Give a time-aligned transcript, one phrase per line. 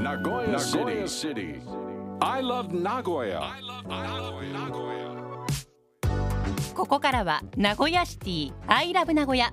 [0.00, 0.58] Nagoya
[1.06, 1.60] City.
[2.22, 3.42] I love Nagoya.
[6.74, 9.52] ここからは名古屋シティアイラブ名古屋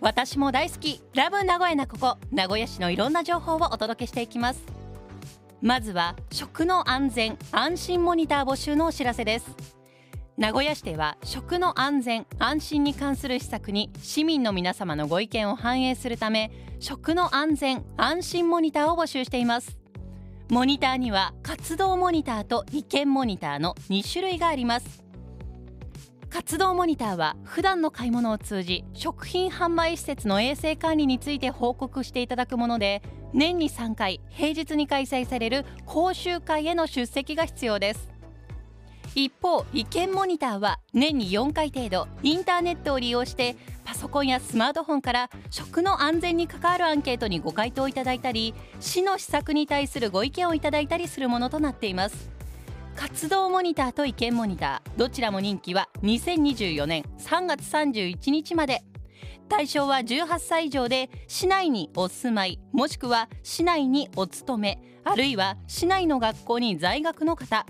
[0.00, 1.02] 私も大好き。
[1.14, 2.16] ラブ名古屋なここ。
[2.30, 4.64] 名古屋市のいろんな情報をお届けしていきます。
[5.60, 9.54] まずは食の安全安心モニター募集のお知らせです。
[10.38, 16.50] 名古屋市では食の安全安心に関する施策に市民の皆様のご意見を反映するため
[16.80, 19.81] 食の安全安心モニターを募集しています
[20.50, 25.02] モニターには活動モニターと意見モニターの2種類があります。
[26.28, 33.02] 活動モニターは普段の買い物を通じ食品販売施設の衛生管理について報告していただくもので
[33.34, 38.11] 年に3回平日に開催される講習会への出席が必要です。
[39.14, 52.30] 一方意見モニターは年に4回程度インターネットを利用してパソコンやスマートフォンから食の安全に関わるアンケートにご回答いただいたり市の施策に対するご意見をいただいたりするものとなっています。
[52.96, 58.82] 活動モニターと意見モニターどちらも任期は2024年3月31日まで。
[59.48, 67.66] 対象は18歳以上で市内にお住まいもしくは市内にお勤めあるいは市内の学校に在学の方。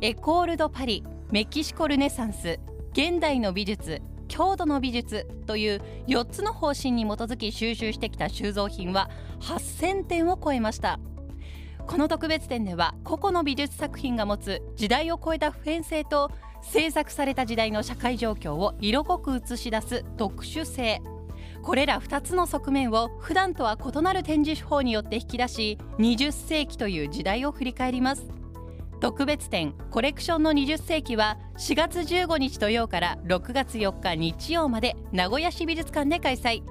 [0.00, 2.58] エコール・ド・パリメキシコ・ルネサンス
[2.92, 9.10] 現代の美術郷土の美術という4つの方針に基づき収集してきた収蔵品は
[9.40, 10.98] 8000点を超えました。
[11.86, 16.30] この特別展では個々の美術作品が持つ時代を超えた普遍性と
[16.62, 21.02] 制作された時代の社会状況を色濃く映し出す特殊性。
[21.62, 28.26] これら2つの側面を普段とは異なる展示手法によって引き出し20世紀という時代を振り返ります。
[29.00, 36.62] 特別展コレクションの20世紀は4月15日土曜から6月4日日曜まで名古屋市美術館で開催。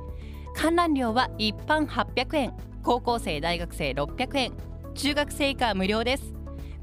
[0.56, 2.54] 観覧料は一般800円
[2.84, 4.54] 高校生大学生600円。
[4.94, 6.34] 中学生以下無料です。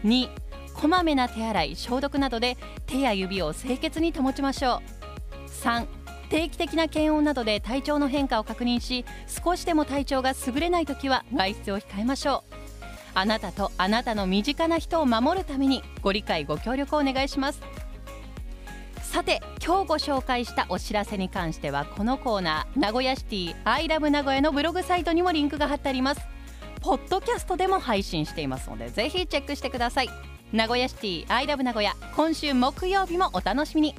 [0.05, 0.09] う。
[0.09, 0.29] 2
[0.75, 4.83] こまめな手洗い消毒などで手や指を清潔に保ちましょ
[5.39, 5.49] う。
[5.49, 5.87] 3
[6.29, 12.66] 定期的な検温などで体調の変化を確認し少しでも体調が優れない時は外出を控えましょう。
[13.19, 17.63] あなたとあなたの身近な人を守るためにご理解ご協力をお願いします。
[19.01, 26.21] さて今日ご紹介したお知らせに関してはこのコーナー名古屋シティアイラブ名古屋のブログサイトにもリンクが貼ってあります。
[26.83, 30.11] ポッドキャストでも配信していますのでぜひチェックしてください。
[30.53, 33.95] 名古屋シティアイラブ名古屋今週木曜日もお楽しみに。